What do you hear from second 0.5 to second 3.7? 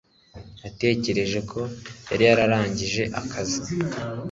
Natekereje ko yari yarangije akazi